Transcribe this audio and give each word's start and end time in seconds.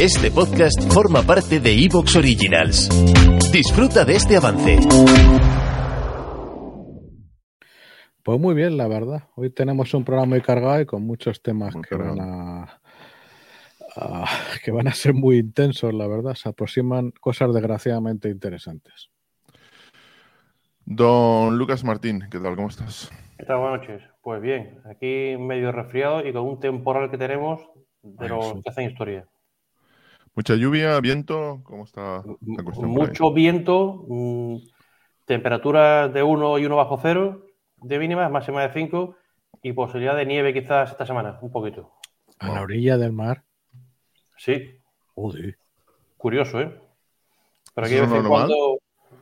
Este 0.00 0.30
podcast 0.30 0.80
forma 0.92 1.22
parte 1.22 1.60
de 1.60 1.72
Evox 1.84 2.16
Originals. 2.16 2.88
Disfruta 3.52 4.04
de 4.04 4.14
este 4.16 4.36
avance. 4.36 4.78
Pues 8.22 8.40
muy 8.40 8.54
bien, 8.54 8.76
la 8.76 8.88
verdad. 8.88 9.24
Hoy 9.36 9.50
tenemos 9.50 9.92
un 9.94 10.04
programa 10.04 10.30
muy 10.30 10.40
cargado 10.42 10.80
y 10.80 10.86
con 10.86 11.06
muchos 11.06 11.40
temas 11.42 11.74
Muy 11.74 11.84
que 11.84 11.94
van 11.94 12.20
a, 12.20 12.80
a- 13.96 14.26
que 14.64 14.70
van 14.70 14.88
a 14.88 14.92
ser 14.92 15.14
muy 15.14 15.38
intensos, 15.38 15.94
la 15.94 16.06
verdad. 16.08 16.34
Se 16.34 16.48
aproximan 16.48 17.12
cosas 17.20 17.52
desgraciadamente 17.54 18.28
interesantes. 18.28 19.10
Don 20.84 21.56
Lucas 21.58 21.84
Martín, 21.84 22.22
¿qué 22.30 22.38
tal? 22.38 22.54
¿Cómo 22.56 22.68
estás? 22.68 23.10
¿Qué 23.38 23.44
tal? 23.44 23.58
Buenas 23.58 23.80
noches. 23.80 24.02
Pues 24.22 24.40
bien, 24.42 24.80
aquí 24.90 25.36
medio 25.38 25.72
resfriado 25.72 26.26
y 26.26 26.32
con 26.32 26.42
un 26.42 26.60
temporal 26.60 27.10
que 27.10 27.18
tenemos 27.18 27.60
de 28.02 28.28
los 28.28 28.54
que 28.54 28.70
hacen 28.70 28.90
historia. 28.90 29.26
Mucha 30.36 30.54
lluvia, 30.54 31.00
viento, 31.00 31.62
¿cómo 31.64 31.84
está 31.84 32.22
la 32.46 32.62
cuestión? 32.62 32.90
Mucho 32.90 33.32
viento, 33.32 34.04
mm, 34.06 34.56
temperatura 35.24 36.08
de 36.08 36.22
1 36.22 36.58
y 36.58 36.66
1 36.66 36.76
bajo 36.76 36.98
cero 37.00 37.46
de 37.78 37.98
mínimas, 37.98 38.30
máxima 38.30 38.60
de 38.60 38.70
5 38.70 39.16
y 39.62 39.72
posibilidad 39.72 40.14
de 40.14 40.26
nieve 40.26 40.52
quizás 40.52 40.90
esta 40.90 41.06
semana, 41.06 41.38
un 41.40 41.50
poquito. 41.50 41.90
A 42.38 42.50
la 42.50 42.60
orilla 42.60 42.98
del 42.98 43.12
mar. 43.12 43.44
Sí, 44.36 44.78
Joder. 45.14 45.56
curioso, 46.18 46.60
¿eh? 46.60 46.82
Pero 47.74 47.86
aquí 47.86 47.94
¿Eso 47.94 48.04
de 48.04 48.12
vez 48.12 48.20
en 48.20 48.28
cuando... 48.28 48.78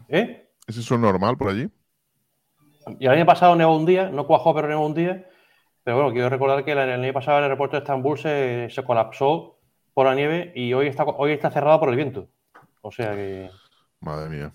¿Eh? 0.08 0.48
¿Es 0.66 0.78
eso 0.78 0.98
normal 0.98 1.36
por 1.36 1.50
allí? 1.50 1.70
Y 2.98 3.06
el 3.06 3.12
año 3.12 3.24
pasado 3.24 3.54
nevó 3.54 3.76
un 3.76 3.86
día, 3.86 4.08
no 4.08 4.26
cuajó, 4.26 4.52
pero 4.52 4.66
nevó 4.66 4.84
un 4.84 4.94
día. 4.94 5.28
Pero 5.84 5.98
bueno, 5.98 6.12
quiero 6.12 6.28
recordar 6.28 6.64
que 6.64 6.72
el 6.72 6.78
año 6.78 7.12
pasado 7.12 7.38
el 7.38 7.44
aeropuerto 7.44 7.76
de 7.76 7.82
Estambul 7.82 8.18
se, 8.18 8.68
se 8.68 8.82
colapsó 8.82 9.53
por 9.94 10.06
la 10.06 10.14
nieve 10.14 10.52
y 10.54 10.72
hoy 10.74 10.88
está, 10.88 11.04
hoy 11.04 11.32
está 11.32 11.50
cerrado 11.50 11.80
por 11.80 11.88
el 11.88 11.96
viento. 11.96 12.28
O 12.82 12.92
sea 12.92 13.14
que... 13.14 13.50
Madre 14.00 14.28
mía. 14.28 14.54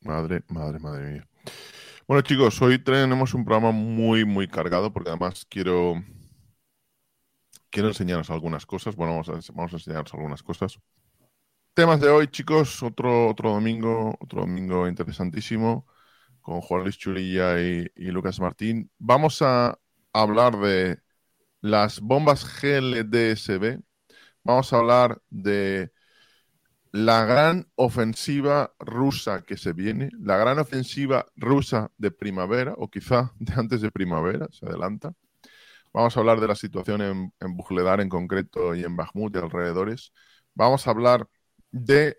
Madre, 0.00 0.42
madre, 0.48 0.78
madre 0.78 1.12
mía. 1.12 1.28
Bueno, 2.06 2.22
chicos, 2.22 2.60
hoy 2.62 2.78
tenemos 2.78 3.34
un 3.34 3.44
programa 3.44 3.72
muy, 3.72 4.24
muy 4.24 4.48
cargado 4.48 4.92
porque 4.92 5.10
además 5.10 5.46
quiero, 5.48 6.02
quiero 7.70 7.88
enseñaros 7.88 8.30
algunas 8.30 8.66
cosas. 8.66 8.96
Bueno, 8.96 9.12
vamos 9.12 9.28
a, 9.28 9.52
vamos 9.54 9.72
a 9.72 9.76
enseñaros 9.76 10.14
algunas 10.14 10.42
cosas. 10.42 10.78
Temas 11.74 12.00
de 12.00 12.08
hoy, 12.08 12.28
chicos, 12.28 12.82
otro, 12.82 13.28
otro 13.28 13.50
domingo, 13.50 14.16
otro 14.20 14.42
domingo 14.42 14.88
interesantísimo 14.88 15.86
con 16.40 16.60
Juan 16.60 16.82
Luis 16.84 16.98
Chulilla 16.98 17.60
y, 17.60 17.86
y 17.96 18.06
Lucas 18.12 18.40
Martín. 18.40 18.90
Vamos 18.98 19.42
a 19.42 19.78
hablar 20.12 20.56
de 20.58 21.00
las 21.60 22.00
bombas 22.00 22.44
GLDSB. 22.62 23.80
Vamos 24.46 24.72
a 24.72 24.76
hablar 24.76 25.20
de 25.28 25.90
la 26.92 27.24
gran 27.24 27.68
ofensiva 27.74 28.72
rusa 28.78 29.42
que 29.42 29.56
se 29.56 29.72
viene, 29.72 30.08
la 30.20 30.36
gran 30.36 30.60
ofensiva 30.60 31.26
rusa 31.34 31.90
de 31.98 32.12
primavera, 32.12 32.74
o 32.78 32.88
quizá 32.88 33.32
de 33.40 33.54
antes 33.54 33.80
de 33.80 33.90
primavera, 33.90 34.46
se 34.52 34.66
adelanta. 34.66 35.12
Vamos 35.92 36.16
a 36.16 36.20
hablar 36.20 36.38
de 36.40 36.46
la 36.46 36.54
situación 36.54 37.02
en, 37.02 37.34
en 37.40 37.56
en 38.00 38.08
concreto 38.08 38.76
y 38.76 38.84
en 38.84 38.96
Bakhmut 38.96 39.34
y 39.34 39.38
alrededores. 39.38 40.12
Vamos 40.54 40.86
a 40.86 40.90
hablar 40.90 41.28
de 41.72 42.18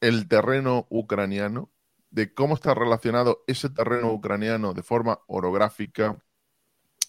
el 0.00 0.28
terreno 0.28 0.86
ucraniano, 0.88 1.70
de 2.10 2.32
cómo 2.32 2.54
está 2.54 2.72
relacionado 2.72 3.44
ese 3.46 3.68
terreno 3.68 4.14
ucraniano 4.14 4.72
de 4.72 4.82
forma 4.82 5.18
orográfica, 5.26 6.16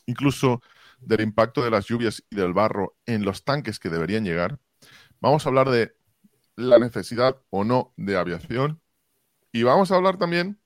incluso 0.08 0.62
del 1.00 1.22
impacto 1.22 1.64
de 1.64 1.72
las 1.72 1.86
lluvias 1.86 2.24
y 2.30 2.36
del 2.36 2.54
barro 2.54 2.98
en 3.06 3.24
los 3.24 3.44
tanques 3.44 3.80
que 3.80 3.90
deberían 3.90 4.24
llegar. 4.24 4.60
Vamos 5.20 5.46
a 5.46 5.50
hablar 5.50 5.70
de 5.70 5.96
la 6.56 6.80
necesidad 6.80 7.38
o 7.50 7.64
no 7.64 7.94
de 7.98 8.18
aviación. 8.18 8.82
Y 9.52 9.64
vamos 9.64 9.92
a 9.92 9.96
hablar 9.96 10.18
también 10.18 10.60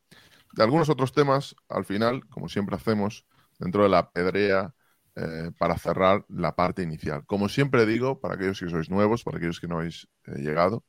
de 0.54 0.64
algunos 0.64 0.90
otros 0.90 1.14
temas 1.14 1.56
al 1.70 1.86
final, 1.86 2.28
como 2.28 2.50
siempre 2.50 2.76
hacemos, 2.76 3.26
dentro 3.60 3.83
de 3.83 3.89
la 3.89 4.11
pedrea 4.11 4.73
eh, 5.16 5.52
para 5.58 5.78
cerrar 5.78 6.26
la 6.30 6.55
parte 6.55 6.84
inicial. 6.84 7.26
Como 7.26 7.50
siempre 7.50 7.86
digo, 7.86 8.20
para 8.20 8.36
aquellos 8.36 8.60
que 8.60 8.70
sois 8.70 8.89
nuevos, 8.89 9.23
para 9.23 9.38
aquellos 9.38 9.60
que 9.60 9.67
no 9.67 9.78
habéis 9.78 10.08
eh, 10.26 10.39
llegado 10.39 10.86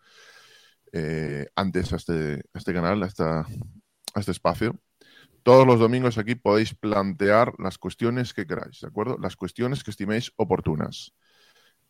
eh, 0.93 1.47
antes 1.57 1.93
a 1.93 1.97
este, 1.97 2.43
a 2.55 2.59
este 2.59 2.73
canal, 2.73 3.03
a 3.03 3.07
este 3.07 4.31
espacio, 4.31 4.79
todos 5.43 5.67
los 5.67 5.79
domingos 5.79 6.19
aquí 6.19 6.35
podéis 6.35 6.75
plantear 6.75 7.53
las 7.59 7.79
cuestiones 7.79 8.33
que 8.35 8.47
queráis, 8.47 8.81
¿de 8.81 8.89
acuerdo? 8.89 9.19
Las 9.21 9.37
cuestiones 9.37 9.83
que 9.85 9.91
estiméis 9.91 10.33
oportunas. 10.37 11.15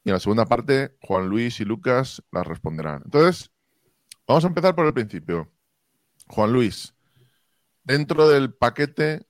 Y 0.04 0.08
en 0.08 0.14
la 0.14 0.20
segunda 0.20 0.46
parte, 0.46 0.96
Juan 1.00 1.28
Luis 1.28 1.60
y 1.60 1.64
Lucas 1.64 2.22
las 2.32 2.46
responderán. 2.46 3.02
Entonces, 3.04 3.50
vamos 4.26 4.44
a 4.44 4.48
empezar 4.48 4.74
por 4.74 4.86
el 4.86 4.94
principio. 4.94 5.52
Juan 6.26 6.52
Luis, 6.52 6.94
dentro 7.84 8.28
del 8.28 8.52
paquete 8.52 9.26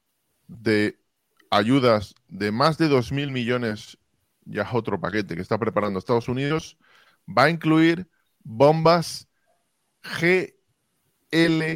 de 0.46 0.98
ayudas 1.50 2.14
de 2.28 2.52
más 2.52 2.78
de 2.78 2.88
2.000 2.88 3.30
millones, 3.30 3.98
ya 4.44 4.68
otro 4.72 5.00
paquete 5.00 5.34
que 5.34 5.42
está 5.42 5.58
preparando 5.58 5.98
Estados 5.98 6.28
Unidos, 6.28 6.78
va 7.28 7.44
a 7.44 7.50
incluir 7.50 8.08
bombas 8.42 9.28
GLSDB, 10.02 11.72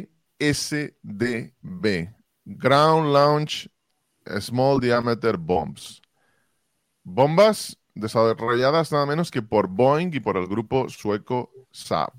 Ground 2.47 3.11
Launch 3.13 3.69
Small 4.39 4.79
Diameter 4.79 5.37
Bombs. 5.37 6.01
Bombas 7.03 7.77
desarrolladas 7.93 8.91
nada 8.91 9.05
menos 9.05 9.31
que 9.31 9.41
por 9.41 9.67
Boeing 9.67 10.11
y 10.13 10.19
por 10.19 10.37
el 10.37 10.47
grupo 10.47 10.89
sueco 10.89 11.51
Saab. 11.71 12.13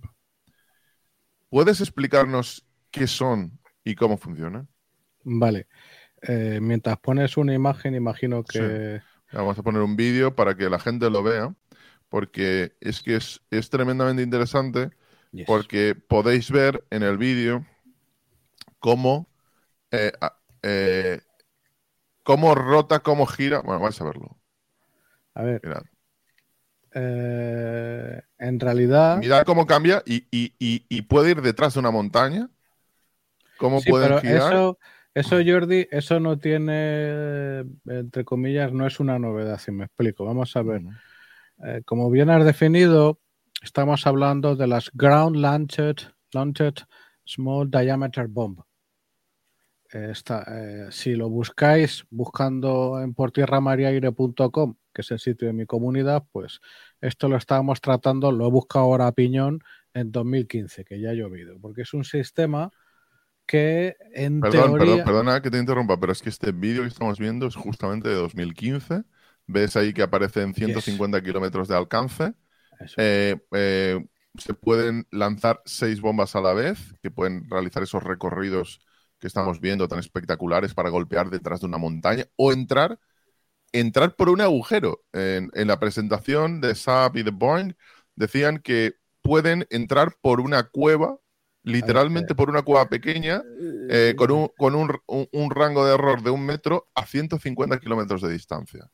¿Puedes 1.51 1.81
explicarnos 1.81 2.67
qué 2.91 3.07
son 3.07 3.59
y 3.85 3.95
cómo 3.95 4.19
funcionan? 4.19 4.69
Vale. 5.25 5.67
Eh, 6.23 6.59
mientras 6.61 6.99
pones 6.99 7.37
una 7.37 7.55
imagen, 7.55 7.95
imagino 7.95 8.45
que. 8.45 9.01
Vamos 9.33 9.59
a 9.59 9.63
poner 9.63 9.83
un 9.83 9.97
vídeo 9.97 10.35
para 10.35 10.57
que 10.57 10.69
la 10.71 10.79
gente 10.79 11.11
lo 11.11 11.23
vea, 11.23 11.55
porque 12.09 12.73
es 12.81 13.03
que 13.03 13.17
es, 13.17 13.43
es 13.51 13.71
tremendamente 13.71 14.23
interesante, 14.23 14.91
Yes. 15.33 15.47
porque 15.47 15.95
podéis 15.95 16.51
ver 16.51 16.85
en 16.91 17.03
el 17.03 17.19
vídeo 17.19 17.67
cómo, 18.79 19.29
eh, 19.91 20.13
a- 20.21 20.39
eh, 20.63 21.21
cómo 22.23 22.55
rota, 22.55 23.01
cómo 23.01 23.27
gira. 23.27 23.61
Bueno, 23.61 23.81
vais 23.81 24.01
a 24.01 24.05
verlo. 24.05 24.39
A 25.35 25.43
ver, 25.43 25.61
Mirad. 25.65 25.83
eh, 26.95 28.23
en 28.39 28.61
realidad. 28.61 29.19
Mirad 29.19 29.45
cómo 29.45 29.67
cambia 29.67 30.03
y, 30.07 30.27
y- 30.31 30.55
y- 30.59 30.87
y 30.89 31.03
puede 31.03 31.31
ir 31.31 31.43
detrás 31.43 31.75
de 31.75 31.81
una 31.81 31.91
montaña. 31.91 32.49
Cómo 33.57 33.81
Sí, 33.81 33.91
pero 33.93 34.21
girar. 34.21 34.55
eso, 34.55 34.79
eso, 35.15 35.37
Jordi, 35.45 35.87
eso 35.91 36.21
no 36.21 36.39
tiene, 36.39 37.61
entre 37.87 38.25
comillas, 38.25 38.73
no 38.73 38.87
es 38.87 39.01
una 39.01 39.19
novedad, 39.19 39.59
si 39.59 39.73
me 39.73 39.85
explico. 39.85 40.25
Vamos 40.25 40.57
a 40.57 40.63
ver. 40.63 40.83
Eh, 41.65 41.83
como 41.85 42.09
bien 42.11 42.31
has 42.31 42.45
definido, 42.45 43.21
estamos 43.63 44.07
hablando 44.07 44.55
de 44.55 44.67
las 44.69 44.91
Ground 44.93 45.37
Launched, 45.37 46.09
launched 46.33 46.85
Small 47.25 47.69
Diameter 47.71 48.29
Bomb. 48.29 48.61
Está, 49.91 50.45
eh, 50.49 50.89
si 50.91 51.15
lo 51.15 51.31
buscáis 51.31 52.05
buscando 52.11 53.01
en 53.03 53.15
portierramariaire.com, 53.15 54.75
que 54.93 55.01
es 55.03 55.11
el 55.11 55.19
sitio 55.19 55.49
de 55.49 55.55
mi 55.55 55.65
comunidad, 55.65 56.25
pues 56.31 56.61
esto 57.01 57.29
lo 57.29 57.37
estábamos 57.37 57.81
tratando, 57.81 58.31
lo 58.31 58.47
he 58.47 58.51
buscado 58.51 58.85
ahora 58.85 59.07
a 59.07 59.13
piñón 59.13 59.61
en 59.95 60.13
2015, 60.13 60.85
que 60.85 61.01
ya 61.01 61.11
ha 61.11 61.15
llovido, 61.15 61.59
porque 61.61 61.83
es 61.83 61.95
un 61.95 62.05
sistema 62.05 62.71
que 63.47 63.97
en 64.13 64.41
Perdón, 64.41 64.77
teoría... 64.77 64.79
perdón, 64.79 65.05
perdona 65.05 65.43
que 65.43 65.51
te 65.51 65.59
interrumpa, 65.59 65.99
pero 65.99 66.13
es 66.13 66.21
que 66.21 66.29
este 66.29 66.53
vídeo 66.53 66.83
que 66.83 66.89
estamos 66.89 67.19
viendo 67.19 67.47
es 67.47 67.57
justamente 67.57 68.11
de 68.11 68.15
2015. 68.15 69.05
Ves 69.47 69.75
ahí 69.77 69.95
que 69.95 70.03
aparecen 70.03 70.53
150 70.53 71.23
kilómetros 71.23 71.67
de 71.67 71.75
alcance. 71.75 72.35
Eh, 72.99 73.37
eh, 73.53 74.05
se 74.37 74.53
pueden 74.53 75.07
lanzar 75.11 75.63
seis 75.65 76.03
bombas 76.03 76.37
a 76.37 76.43
la 76.43 76.53
vez, 76.53 76.95
que 77.03 77.11
pueden 77.11 77.49
realizar 77.49 77.83
esos 77.83 78.03
recorridos 78.05 78.81
que 79.19 79.27
estamos 79.27 79.61
viendo 79.61 79.89
tan 79.89 79.99
espectaculares 79.99 80.75
para 80.75 80.91
golpear 80.91 81.31
detrás 81.31 81.61
de 81.61 81.67
una 81.67 81.79
montaña 81.79 82.25
o 82.37 82.53
entrar, 82.53 82.99
entrar 83.73 84.15
por 84.17 84.29
un 84.29 84.41
agujero. 84.41 85.03
En, 85.13 85.51
en 85.55 85.69
la 85.69 85.79
presentación 85.81 86.61
de 86.61 86.75
Saab 86.75 87.17
y 87.17 87.23
de 87.23 87.31
Boeing 87.31 87.73
decían 88.17 88.59
que 88.59 88.95
pueden 89.23 89.67
entrar 89.71 90.15
por 90.21 90.41
una 90.41 90.65
cueva, 90.65 91.19
literalmente 91.63 92.35
por 92.35 92.49
una 92.49 92.63
cueva 92.63 92.89
pequeña, 92.89 93.43
eh, 93.91 94.15
con, 94.17 94.31
un, 94.31 94.49
con 94.57 94.75
un, 94.75 94.91
un- 95.07 95.29
un 95.33 95.51
rango 95.51 95.85
de 95.85 95.95
error 95.95 96.23
de 96.23 96.31
un 96.31 96.45
metro 96.47 96.89
a 96.95 97.05
150 97.07 97.79
kilómetros 97.79 98.23
de 98.23 98.31
distancia. 98.33 98.89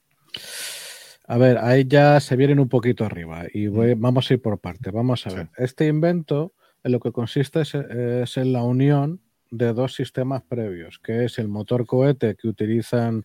A 1.26 1.38
ver, 1.38 1.58
ahí 1.58 1.86
ya 1.86 2.20
se 2.20 2.36
vienen 2.36 2.58
un 2.60 2.68
poquito 2.68 3.04
arriba 3.04 3.44
y 3.52 3.66
voy- 3.68 3.94
vamos 3.94 4.30
a 4.30 4.34
ir 4.34 4.42
por 4.42 4.58
partes. 4.58 4.92
Vamos 4.92 5.26
a 5.26 5.30
Sí. 5.30 5.36
ver. 5.36 5.48
Este 5.56 5.86
invento 5.86 6.54
en 6.82 6.92
lo 6.92 7.00
que 7.00 7.12
consiste 7.12 7.62
es, 7.62 7.74
es 7.74 8.36
en 8.36 8.52
la 8.52 8.62
unión 8.62 9.22
de 9.56 9.72
dos 9.72 9.94
sistemas 9.94 10.42
previos, 10.42 10.98
que 10.98 11.24
es 11.24 11.38
el 11.38 11.48
motor 11.48 11.86
cohete 11.86 12.36
que 12.36 12.48
utilizan 12.48 13.24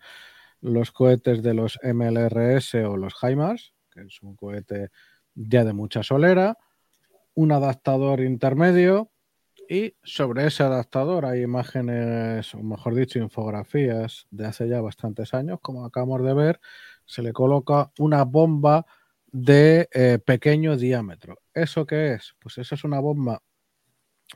los 0.61 0.91
cohetes 0.91 1.41
de 1.41 1.53
los 1.53 1.79
MLRS 1.83 2.75
o 2.75 2.97
los 2.97 3.15
HIMARS, 3.21 3.73
que 3.91 4.01
es 4.01 4.21
un 4.21 4.35
cohete 4.35 4.89
ya 5.35 5.63
de 5.63 5.73
mucha 5.73 6.03
solera, 6.03 6.57
un 7.33 7.51
adaptador 7.51 8.21
intermedio 8.21 9.11
y 9.69 9.95
sobre 10.03 10.47
ese 10.47 10.63
adaptador 10.63 11.25
hay 11.25 11.43
imágenes, 11.43 12.53
o 12.55 12.63
mejor 12.63 12.95
dicho, 12.95 13.19
infografías 13.19 14.27
de 14.31 14.47
hace 14.47 14.67
ya 14.67 14.81
bastantes 14.81 15.33
años, 15.33 15.59
como 15.61 15.85
acabamos 15.85 16.23
de 16.23 16.33
ver, 16.33 16.59
se 17.05 17.21
le 17.21 17.33
coloca 17.33 17.91
una 17.99 18.23
bomba 18.23 18.85
de 19.31 19.87
eh, 19.91 20.17
pequeño 20.25 20.75
diámetro. 20.75 21.39
¿Eso 21.53 21.85
qué 21.85 22.13
es? 22.13 22.35
Pues 22.39 22.57
eso 22.57 22.73
es 22.73 22.83
una 22.83 22.99
bomba, 22.99 23.43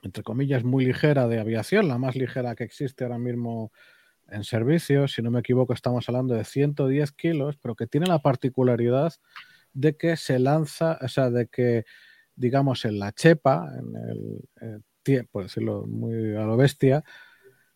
entre 0.01 0.23
comillas, 0.23 0.63
muy 0.63 0.85
ligera 0.85 1.27
de 1.27 1.39
aviación, 1.39 1.87
la 1.87 1.97
más 1.97 2.15
ligera 2.15 2.55
que 2.55 2.63
existe 2.63 3.03
ahora 3.03 3.17
mismo 3.17 3.71
en 4.27 4.43
servicio. 4.43 5.07
Si 5.07 5.21
no 5.21 5.31
me 5.31 5.39
equivoco, 5.39 5.73
estamos 5.73 6.07
hablando 6.09 6.33
de 6.33 6.43
110 6.43 7.11
kilos, 7.11 7.57
pero 7.57 7.75
que 7.75 7.87
tiene 7.87 8.07
la 8.07 8.19
particularidad 8.19 9.13
de 9.73 9.95
que 9.95 10.17
se 10.17 10.39
lanza, 10.39 10.97
o 11.01 11.07
sea, 11.07 11.29
de 11.29 11.47
que, 11.47 11.85
digamos, 12.35 12.85
en 12.85 12.99
la 12.99 13.11
chepa, 13.11 13.69
en 13.77 13.95
el, 13.95 14.81
eh, 15.05 15.23
por 15.31 15.43
decirlo 15.43 15.85
muy 15.87 16.35
a 16.35 16.43
lo 16.43 16.57
bestia, 16.57 17.03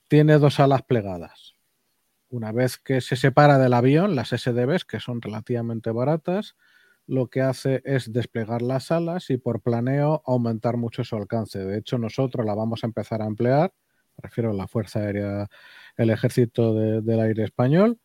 tiene 0.07 0.37
dos 0.37 0.59
alas 0.59 0.83
plegadas. 0.83 1.53
Una 2.29 2.51
vez 2.51 2.77
que 2.77 3.01
se 3.01 3.15
separa 3.15 3.57
del 3.57 3.73
avión, 3.73 4.15
las 4.15 4.29
SDBs, 4.29 4.85
que 4.85 4.99
son 4.99 5.21
relativamente 5.21 5.91
baratas, 5.91 6.55
lo 7.07 7.27
que 7.27 7.42
hace 7.42 7.81
es 7.86 8.12
desplegar 8.12 8.62
las 8.62 8.92
alas 8.92 9.30
y 9.30 9.38
por 9.38 9.62
planeo 9.62 10.21
aumentar 10.25 10.77
mucho 10.77 11.04
su 11.04 11.15
alcance. 11.15 11.59
De 11.59 11.77
hecho, 11.77 11.98
nosotros 11.98 12.45
la 12.45 12.54
vamos 12.54 12.83
a 12.83 12.88
empezar 12.88 13.21
a 13.21 13.25
emplear, 13.25 13.74
me 14.18 14.27
refiero 14.27 14.51
a 14.51 14.54
la 14.54 14.68
Fuerza 14.68 15.00
Aérea, 15.00 15.48
el 15.95 16.09
Ejército 16.09 16.74
del 16.74 17.19
Aire 17.19 17.44
Español, 17.44 18.00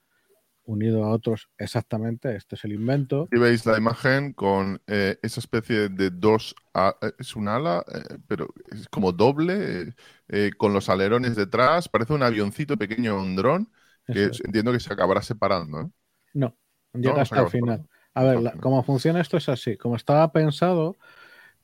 unido 0.65 1.05
a 1.05 1.11
otros 1.11 1.49
exactamente, 1.59 2.37
este 2.37 2.55
es 2.55 2.65
el 2.65 2.73
invento. 2.73 3.29
Y 3.33 3.39
veis 3.39 3.67
la 3.67 3.77
imagen 3.77 4.33
con 4.33 4.81
eh, 4.87 5.19
esa 5.23 5.41
especie 5.41 5.89
de 5.89 6.11
dos, 6.11 6.55
es 7.19 7.35
un 7.35 7.49
ala, 7.49 7.85
eh, 7.93 8.19
pero 8.29 8.55
es 8.71 8.89
como 8.89 9.13
doble, 9.13 9.95
eh, 10.29 10.51
con 10.57 10.73
los 10.73 10.89
alerones 10.89 11.35
detrás, 11.35 11.89
parece 11.89 12.13
un 12.13 12.23
avioncito 12.23 12.77
pequeño, 12.77 13.21
un 13.21 13.35
dron, 13.35 13.69
que 14.07 14.31
entiendo 14.45 14.73
que 14.73 14.81
se 14.81 14.93
acabará 14.93 15.23
separando. 15.23 15.91
No, 16.35 16.57
llega 16.93 17.23
hasta 17.23 17.41
el 17.41 17.49
final. 17.49 17.89
A 18.15 18.25
ver, 18.25 18.61
cómo 18.61 18.83
funciona 18.83 19.21
esto 19.21 19.37
es 19.37 19.49
así, 19.49 19.77
como 19.77 19.97
estaba 19.97 20.33
pensado, 20.33 20.97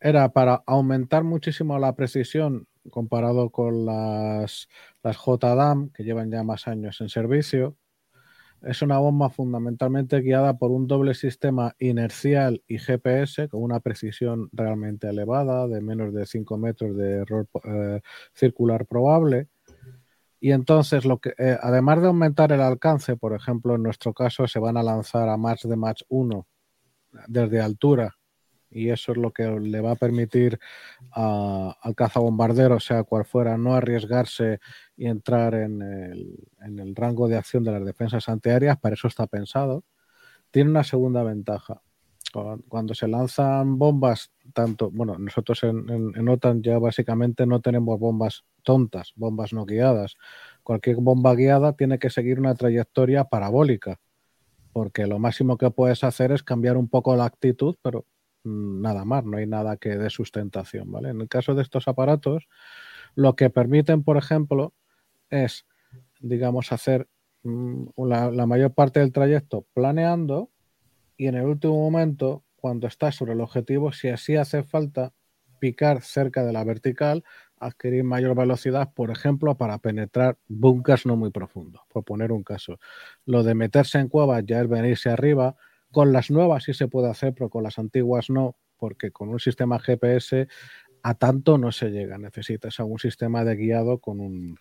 era 0.01 0.31
para 0.31 0.63
aumentar 0.67 1.25
muchísimo 1.25 1.79
la 1.79 1.95
precisión 1.95 2.67
comparado 2.91 3.51
con 3.51 3.85
las, 3.85 4.69
las 5.03 5.17
JDAM, 5.17 5.91
que 5.91 6.05
llevan 6.05 6.31
ya 6.31 6.43
más 6.43 6.69
años 6.69 7.01
en 7.01 7.09
servicio, 7.11 7.77
es 8.63 8.83
una 8.83 8.99
bomba 8.99 9.31
fundamentalmente 9.31 10.21
guiada 10.21 10.59
por 10.59 10.73
un 10.73 10.89
doble 10.89 11.15
sistema 11.15 11.77
inercial 11.79 12.63
y 12.67 12.79
GPS 12.79 13.49
con 13.49 13.63
una 13.63 13.81
precisión 13.81 14.49
realmente 14.53 15.09
elevada, 15.09 15.69
de 15.69 15.81
menos 15.81 16.13
de 16.13 16.27
5 16.27 16.59
metros 16.59 16.97
de 16.97 17.19
error 17.19 17.47
eh, 17.65 18.01
circular 18.35 18.87
probable. 18.87 19.49
Y 20.41 20.53
entonces, 20.53 21.05
lo 21.05 21.19
que, 21.19 21.35
eh, 21.39 21.59
además 21.61 22.01
de 22.01 22.09
aumentar 22.09 22.53
el 22.53 22.61
alcance, 22.61 23.17
por 23.17 23.35
ejemplo, 23.35 23.75
en 23.75 23.83
nuestro 23.83 24.15
caso 24.15 24.47
se 24.47 24.59
van 24.59 24.77
a 24.77 24.83
lanzar 24.83 25.29
a 25.29 25.37
Match 25.37 25.65
de 25.65 25.77
Match 25.77 26.03
1 26.09 26.47
desde 27.27 27.61
altura 27.61 28.19
y 28.71 28.91
eso 28.91 29.13
es 29.13 29.19
lo 29.19 29.33
que 29.33 29.45
le 29.49 29.81
va 29.81 29.93
a 29.93 29.97
permitir 29.97 30.59
al 31.13 31.95
cazabombardero, 31.97 32.81
sea 32.81 33.05
cual 33.05 33.25
fuera, 33.25 33.57
no 33.57 33.75
arriesgarse 33.75 34.61
y 34.97 35.07
entrar 35.07 35.55
en 35.55 35.83
el, 35.83 36.95
rango 36.95 37.29
de 37.29 37.37
acción 37.37 37.65
de 37.65 37.73
las 37.73 37.85
defensas 37.85 38.29
antiaéreas, 38.29 38.79
para 38.79 38.95
eso 38.95 39.09
está 39.09 39.27
pensado. 39.27 39.85
Tiene 40.51 40.71
una 40.71 40.85
segunda 40.85 41.23
ventaja. 41.23 41.83
Cuando 42.69 42.95
se 42.95 43.09
lanzan 43.09 43.79
bombas, 43.79 44.31
tanto, 44.53 44.91
bueno, 44.91 45.19
nosotros 45.19 45.63
en, 45.63 45.89
en 45.89 46.29
OTAN 46.29 46.63
ya 46.63 46.79
básicamente 46.79 47.47
no 47.47 47.61
tenemos 47.61 47.99
bombas 47.99 48.45
tontas, 48.63 49.13
bombas 49.17 49.53
no 49.53 49.67
guiadas. 49.67 50.17
Cualquier 50.63 50.97
bomba 50.97 51.35
guiada 51.35 51.75
tiene 51.75 51.99
que 51.99 52.11
seguir 52.11 52.41
una 52.41 52.55
trayectoria 52.55 53.25
parabólica, 53.25 54.01
porque 54.73 55.07
lo 55.07 55.19
máximo 55.19 55.57
que 55.57 55.71
puedes 55.71 56.05
hacer 56.05 56.33
es 56.33 56.43
cambiar 56.43 56.77
un 56.77 56.89
poco 56.89 57.17
la 57.17 57.25
actitud, 57.25 57.77
pero 57.83 58.05
Mm, 58.45 58.81
nada 58.81 59.05
más, 59.05 59.25
no 59.25 59.37
hay 59.37 59.47
nada 59.47 59.77
que 59.77 59.97
dé 59.97 60.11
sustentación, 60.11 60.91
¿vale? 60.91 61.11
En 61.11 61.21
el 61.21 61.29
caso 61.29 61.55
de 61.55 61.63
estos 61.63 61.89
aparatos, 61.89 62.49
lo 63.15 63.37
que 63.37 63.51
permiten, 63.51 64.05
por 64.05 64.17
ejemplo, 64.17 64.75
es, 65.31 65.67
digamos, 66.21 66.73
hacer 66.73 67.09
mm, 67.43 67.89
la, 67.97 68.47
mayor 68.47 68.73
parte 68.75 69.01
del 69.01 69.13
trayecto 69.13 69.67
planeando 69.75 70.51
y 71.19 71.27
en 71.27 71.35
el 71.35 71.45
último 71.45 71.75
momento, 71.75 72.45
cuando 72.57 72.87
estás 72.87 73.17
sobre 73.17 73.35
el 73.35 73.41
objetivo, 73.41 73.93
si 73.93 74.09
así 74.09 74.37
hace 74.37 74.63
falta, 74.63 75.13
picar 75.59 76.01
cerca 76.01 76.45
de 76.45 76.53
la 76.53 76.63
vertical, 76.63 77.25
adquirir 77.59 78.05
mayor 78.05 78.37
velocidad, 78.37 78.93
por 78.95 79.11
ejemplo, 79.11 79.57
para 79.57 79.79
penetrar 79.79 80.39
bunkers 80.47 81.07
no 81.07 81.17
muy 81.17 81.31
profundos, 81.31 81.83
por 81.89 82.05
poner 82.05 82.31
un 82.31 82.45
caso. 82.45 82.79
Lo 83.27 83.43
de 83.43 83.57
meterse 83.57 83.99
en 83.99 84.09
cuevas 84.09 84.45
ya 84.47 84.61
es 84.61 84.69
venirse 84.69 85.11
arriba, 85.11 85.57
con 85.91 86.13
las 86.13 86.31
nuevas 86.31 86.65
sí 86.65 86.73
se 86.73 86.87
puede 86.87 87.11
hacer, 87.11 87.35
pero 87.35 87.51
con 87.51 87.65
las 87.65 87.81
antiguas 87.81 88.31
no, 88.31 88.57
porque 88.77 89.11
con 89.11 89.29
un 89.29 89.41
sistema 89.41 89.81
GPS 89.81 90.47
a 91.03 91.15
tanto 91.15 91.59
no 91.59 91.73
se 91.73 91.91
llega. 91.91 92.19
Necesitas 92.19 92.79
algún 92.81 92.99
sistema 92.99 93.45
de 93.45 93.57
guiado 93.57 93.99
con 93.99 94.21
un. 94.21 94.59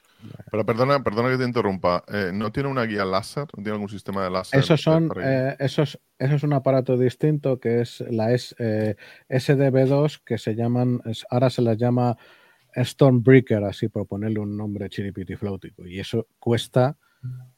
Pero 0.51 0.65
perdona, 0.65 1.03
perdona 1.03 1.29
que 1.29 1.37
te 1.37 1.43
interrumpa. 1.43 2.03
Eh, 2.07 2.31
¿No 2.33 2.51
tiene 2.51 2.69
una 2.69 2.83
guía 2.85 3.05
láser? 3.05 3.47
¿No 3.55 3.63
tiene 3.63 3.71
algún 3.71 3.89
sistema 3.89 4.23
de 4.23 4.31
láser? 4.31 4.59
Esos 4.59 4.81
son, 4.81 5.11
eh, 5.21 5.55
esos, 5.59 5.99
eso 6.17 6.35
es 6.35 6.43
un 6.43 6.53
aparato 6.53 6.97
distinto 6.97 7.59
que 7.59 7.81
es 7.81 8.01
la 8.09 8.31
S, 8.33 8.55
eh, 8.59 8.95
SDB2 9.29 10.21
que 10.25 10.37
se 10.37 10.55
llaman, 10.55 11.01
ahora 11.29 11.49
se 11.49 11.61
las 11.61 11.77
llama 11.77 12.17
Stormbreaker, 12.75 13.63
así 13.63 13.89
por 13.89 14.07
ponerle 14.07 14.39
un 14.39 14.55
nombre 14.55 14.89
chiripiti 14.89 15.35
flautico. 15.35 15.85
Y 15.85 15.99
eso 15.99 16.27
cuesta 16.39 16.97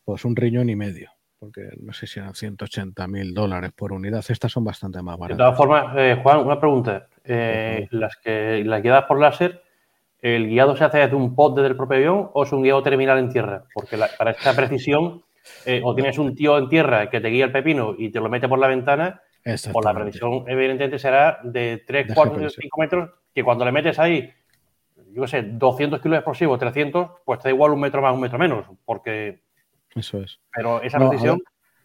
pues 0.03 0.25
un 0.25 0.35
riñón 0.35 0.69
y 0.69 0.75
medio 0.75 1.18
porque 1.49 1.69
no 1.81 1.93
sé 1.93 2.05
si 2.05 2.19
eran 2.19 2.35
180 2.35 3.07
mil 3.07 3.33
dólares 3.33 3.71
por 3.75 3.91
unidad. 3.91 4.23
Estas 4.27 4.51
son 4.51 4.63
bastante 4.63 5.01
más 5.01 5.17
baratas. 5.17 5.37
De 5.37 5.43
todas 5.43 5.57
formas, 5.57 5.95
eh, 5.97 6.19
Juan, 6.21 6.39
una 6.39 6.59
pregunta. 6.59 7.07
Eh, 7.23 7.87
las 7.91 8.17
que 8.17 8.63
las 8.63 8.81
guiadas 8.81 9.05
por 9.05 9.19
láser, 9.19 9.63
¿el 10.21 10.47
guiado 10.47 10.75
se 10.75 10.83
hace 10.83 10.99
desde 10.99 11.15
un 11.15 11.35
pod 11.35 11.55
desde 11.55 11.69
el 11.69 11.75
propio 11.75 11.97
avión 11.97 12.29
o 12.33 12.43
es 12.43 12.51
un 12.51 12.61
guiado 12.61 12.83
terminal 12.83 13.17
en 13.17 13.29
tierra? 13.29 13.63
Porque 13.73 13.97
para 14.17 14.31
esta 14.31 14.55
precisión, 14.55 15.23
eh, 15.65 15.81
o 15.83 15.95
tienes 15.95 16.17
un 16.19 16.35
tío 16.35 16.57
en 16.57 16.69
tierra 16.69 17.09
que 17.09 17.19
te 17.19 17.29
guía 17.29 17.45
el 17.45 17.51
pepino 17.51 17.95
y 17.97 18.09
te 18.09 18.19
lo 18.19 18.29
mete 18.29 18.47
por 18.47 18.59
la 18.59 18.67
ventana, 18.67 19.21
por 19.71 19.83
la 19.83 19.93
precisión, 19.93 20.43
evidentemente, 20.47 20.99
será 20.99 21.39
de 21.43 21.83
3, 21.85 22.13
4, 22.13 22.49
5 22.49 22.79
metros, 22.79 23.09
que 23.33 23.43
cuando 23.43 23.65
le 23.65 23.71
metes 23.71 23.97
ahí, 23.97 24.31
yo 25.13 25.23
qué 25.23 25.27
sé, 25.27 25.41
200 25.43 25.99
kilos 25.99 26.13
de 26.13 26.19
explosivo, 26.19 26.57
300, 26.57 27.09
pues 27.25 27.39
te 27.39 27.49
da 27.49 27.53
igual 27.53 27.71
un 27.71 27.79
metro 27.79 28.01
más, 28.01 28.13
un 28.13 28.21
metro 28.21 28.37
menos, 28.37 28.67
porque 28.85 29.48
eso 29.95 30.19
es. 30.19 30.39
Pero 30.53 30.81
esa 30.81 30.97
precisión. 30.97 31.41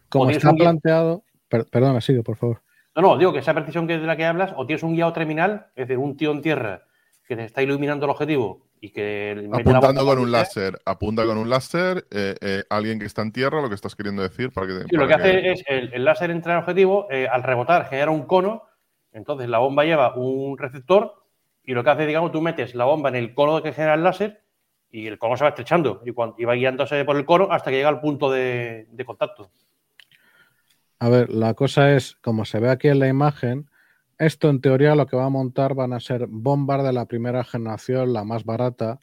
como 0.09 0.29
está 0.29 0.53
planteado. 0.53 1.23
perdona, 1.49 2.01
sigue, 2.01 2.23
por 2.23 2.37
favor. 2.37 2.61
No, 2.95 3.01
no, 3.01 3.17
digo 3.17 3.33
que 3.33 3.39
esa 3.39 3.53
precisión 3.53 3.87
que 3.87 3.97
de 3.97 4.07
la 4.07 4.15
que 4.15 4.25
hablas, 4.25 4.53
o 4.55 4.65
tienes 4.65 4.83
un 4.83 4.95
guiado 4.95 5.11
terminal, 5.11 5.67
es 5.75 5.87
decir, 5.87 5.97
un 5.97 6.15
tío 6.15 6.31
en 6.31 6.41
tierra 6.41 6.83
que 7.27 7.35
te 7.35 7.43
está 7.43 7.61
iluminando 7.61 8.05
el 8.05 8.11
objetivo 8.11 8.67
y 8.79 8.91
que. 8.91 9.49
Apuntando 9.51 10.05
con 10.05 10.19
un 10.19 10.31
láser, 10.31 10.79
apunta 10.85 11.25
con 11.25 11.37
un 11.37 11.49
láser, 11.49 12.05
eh, 12.11 12.35
eh, 12.39 12.63
alguien 12.69 12.99
que 12.99 13.05
está 13.05 13.21
en 13.21 13.31
tierra, 13.31 13.61
lo 13.61 13.67
que 13.67 13.75
estás 13.75 13.95
queriendo 13.95 14.21
decir. 14.21 14.51
Para 14.51 14.67
que, 14.67 14.95
lo 14.95 15.07
que, 15.07 15.13
hace 15.13 15.51
es 15.51 15.63
el, 15.67 16.05
láser 16.05 16.31
entra 16.31 16.53
en 16.53 16.57
el 16.57 16.63
objetivo, 16.63 17.07
eh, 17.09 17.27
al 17.27 17.43
rebotar 17.43 17.89
genera 17.89 18.11
un 18.11 18.23
cono, 18.23 18.63
entonces 19.11 19.49
la 19.49 19.57
bomba 19.57 19.83
lleva 19.83 20.15
un 20.15 20.57
receptor 20.57 21.25
y 21.63 21.73
lo 21.73 21.83
que 21.83 21.89
hace, 21.89 22.05
digamos, 22.05 22.31
tú 22.31 22.41
metes 22.41 22.75
la 22.75 22.85
bomba 22.85 23.09
en 23.09 23.15
el 23.15 23.33
cono 23.33 23.61
que 23.61 23.73
genera 23.73 23.95
el 23.95 24.03
láser 24.03 24.44
y 24.91 25.07
el 25.07 25.17
cono 25.17 25.35
se 25.35 25.43
va 25.43 25.49
estrechando 25.49 26.01
y, 26.05 26.11
va 26.11 26.53
guiándose 26.53 27.03
por 27.05 27.17
el 27.17 27.25
cono 27.25 27.49
hasta 27.51 27.69
que 27.69 27.77
llega 27.77 27.89
al 27.89 27.99
punto 27.99 28.31
de, 28.31 28.87
contacto. 29.05 29.51
A 30.99 31.09
ver, 31.09 31.29
la 31.29 31.53
cosa 31.53 31.93
es, 31.95 32.15
como 32.21 32.45
se 32.45 32.59
ve 32.59 32.69
aquí 32.69 32.87
en 32.87 32.99
la 32.99 33.07
imagen, 33.07 33.69
esto 34.17 34.49
en 34.49 34.61
teoría 34.61 34.95
lo 34.95 35.07
que 35.07 35.17
va 35.17 35.25
a 35.25 35.29
montar 35.29 35.75
van 35.75 35.91
a 35.91 35.99
ser 35.99 36.27
bombas 36.27 36.83
de 36.83 36.93
la 36.93 37.05
primera 37.05 37.43
generación, 37.43 38.13
la 38.13 38.23
más 38.23 38.45
barata, 38.45 38.99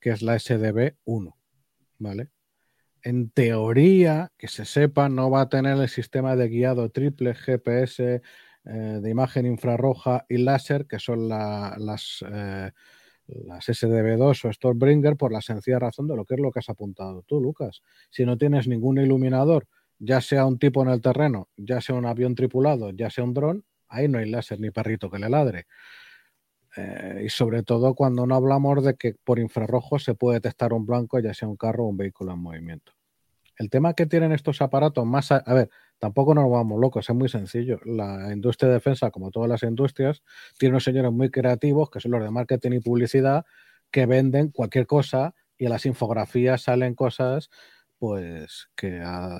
que 0.00 0.10
es 0.10 0.22
la 0.22 0.36
SDB-1, 0.36 1.34
¿vale? 1.98 2.28
En 3.02 3.30
teoría, 3.30 4.30
que 4.38 4.48
se 4.48 4.64
sepa, 4.64 5.08
no 5.08 5.30
va 5.30 5.42
a 5.42 5.48
tener 5.48 5.76
el 5.78 5.88
sistema 5.88 6.36
de 6.36 6.48
guiado 6.48 6.90
triple 6.90 7.34
GPS 7.34 8.22
eh, 8.66 8.70
de 9.02 9.10
imagen 9.10 9.44
infrarroja 9.44 10.24
y 10.28 10.38
láser, 10.38 10.86
que 10.86 10.98
son 10.98 11.28
las 11.28 12.24
eh, 12.26 12.70
las 13.26 13.68
SDB2 13.68 14.44
o 14.44 14.52
Stormbringer 14.52 15.16
por 15.16 15.32
la 15.32 15.40
sencilla 15.40 15.78
razón 15.78 16.06
de 16.06 16.16
lo 16.16 16.24
que 16.24 16.34
es 16.34 16.40
lo 16.40 16.50
que 16.50 16.58
has 16.58 16.68
apuntado 16.68 17.22
tú, 17.22 17.40
Lucas. 17.40 17.82
Si 18.10 18.24
no 18.24 18.36
tienes 18.36 18.68
ningún 18.68 18.98
iluminador, 18.98 19.66
ya 19.98 20.20
sea 20.20 20.46
un 20.46 20.58
tipo 20.58 20.82
en 20.82 20.90
el 20.90 21.00
terreno, 21.00 21.48
ya 21.56 21.80
sea 21.80 21.94
un 21.94 22.06
avión 22.06 22.34
tripulado, 22.34 22.90
ya 22.90 23.10
sea 23.10 23.24
un 23.24 23.34
dron, 23.34 23.64
ahí 23.88 24.08
no 24.08 24.18
hay 24.18 24.30
láser 24.30 24.60
ni 24.60 24.70
perrito 24.70 25.10
que 25.10 25.18
le 25.18 25.30
ladre. 25.30 25.66
Eh, 26.76 27.22
y 27.26 27.28
sobre 27.28 27.62
todo 27.62 27.94
cuando 27.94 28.26
no 28.26 28.34
hablamos 28.34 28.84
de 28.84 28.96
que 28.96 29.14
por 29.14 29.38
infrarrojo 29.38 29.98
se 29.98 30.14
puede 30.14 30.38
detectar 30.38 30.72
un 30.72 30.84
blanco, 30.84 31.20
ya 31.20 31.32
sea 31.32 31.48
un 31.48 31.56
carro 31.56 31.84
o 31.84 31.88
un 31.88 31.96
vehículo 31.96 32.32
en 32.32 32.40
movimiento. 32.40 32.92
El 33.56 33.70
tema 33.70 33.94
que 33.94 34.06
tienen 34.06 34.32
estos 34.32 34.60
aparatos, 34.62 35.06
más 35.06 35.30
a, 35.32 35.36
a 35.36 35.54
ver, 35.54 35.70
tampoco 35.98 36.34
nos 36.34 36.50
vamos 36.50 36.80
locos, 36.80 37.08
es 37.08 37.14
muy 37.16 37.28
sencillo. 37.28 37.78
La 37.84 38.32
industria 38.32 38.68
de 38.68 38.74
defensa, 38.74 39.10
como 39.10 39.30
todas 39.30 39.48
las 39.48 39.62
industrias, 39.62 40.22
tiene 40.58 40.72
unos 40.74 40.84
señores 40.84 41.12
muy 41.12 41.30
creativos, 41.30 41.90
que 41.90 42.00
son 42.00 42.12
los 42.12 42.22
de 42.22 42.30
marketing 42.30 42.72
y 42.72 42.80
publicidad, 42.80 43.44
que 43.90 44.06
venden 44.06 44.50
cualquier 44.50 44.86
cosa 44.86 45.34
y 45.56 45.64
en 45.66 45.70
las 45.70 45.86
infografías 45.86 46.62
salen 46.62 46.94
cosas 46.94 47.48
pues 47.96 48.68
que 48.76 49.00
a, 49.02 49.38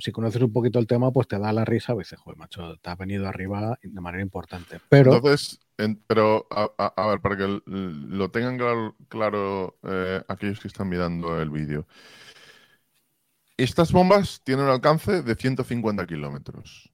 si 0.00 0.12
conoces 0.12 0.42
un 0.42 0.52
poquito 0.52 0.78
el 0.78 0.86
tema, 0.86 1.10
pues 1.12 1.26
te 1.28 1.38
da 1.38 1.52
la 1.52 1.64
risa 1.64 1.94
y 1.94 1.98
dices, 1.98 2.18
joder, 2.18 2.36
macho, 2.36 2.76
te 2.82 2.90
has 2.90 2.98
venido 2.98 3.26
arriba 3.26 3.78
de 3.82 4.00
manera 4.00 4.22
importante. 4.22 4.78
Pero, 4.90 5.14
Entonces, 5.14 5.60
en- 5.78 6.02
pero 6.06 6.46
a, 6.50 6.68
a- 6.76 6.92
a 7.02 7.06
ver, 7.06 7.20
para 7.20 7.36
que 7.36 7.62
lo 7.66 8.30
tengan 8.30 8.58
claro, 8.58 8.96
claro, 9.08 9.78
eh, 9.84 10.22
aquellos 10.28 10.60
que 10.60 10.68
están 10.68 10.88
mirando 10.88 11.40
el 11.40 11.48
vídeo. 11.50 11.86
Estas 13.56 13.92
bombas 13.92 14.40
tienen 14.42 14.64
un 14.64 14.70
alcance 14.72 15.22
de 15.22 15.34
150 15.36 16.06
kilómetros, 16.06 16.92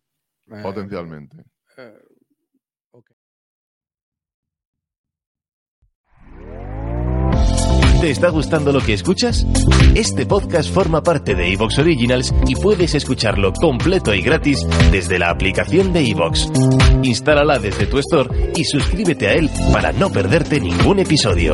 eh, 0.51 0.61
potencialmente. 0.63 1.39
eh. 1.79 1.95
¿Te 8.01 8.11
está 8.11 8.31
gustando 8.31 8.73
lo 8.73 8.81
que 8.81 8.95
escuchas? 8.95 9.47
Este 9.95 10.25
podcast 10.25 10.73
forma 10.73 11.03
parte 11.03 11.35
de 11.35 11.53
Evox 11.53 11.79
Originals 11.81 12.33
y 12.47 12.55
puedes 12.55 12.95
escucharlo 12.95 13.53
completo 13.53 14.15
y 14.15 14.23
gratis 14.23 14.67
desde 14.91 15.19
la 15.19 15.29
aplicación 15.29 15.93
de 15.93 16.09
Evox. 16.09 16.49
Instálala 17.03 17.59
desde 17.59 17.87
tu 17.87 17.99
store 17.99 18.53
y 18.57 18.65
suscríbete 18.65 19.29
a 19.29 19.35
él 19.35 19.51
para 19.71 19.93
no 19.93 20.11
perderte 20.11 20.61
ningún 20.61 20.99
episodio. 21.01 21.53